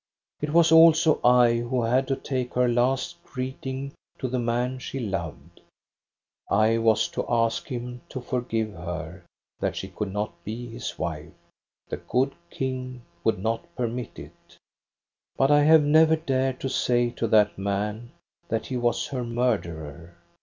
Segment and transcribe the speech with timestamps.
[0.41, 4.99] It was also I who had to take her last greeting to the man she
[4.99, 5.61] loved.
[6.49, 9.25] I was to ask him to forgive her,
[9.59, 11.33] that she could not be his wife.
[11.89, 14.57] The good King would not permit it."
[15.37, 18.09] But I have never dared to say to that man
[18.49, 20.15] that he was her murderer.